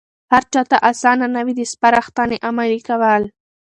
[0.33, 3.23] هرچاته آسانه نه وي د سپارښتنې عملي کول.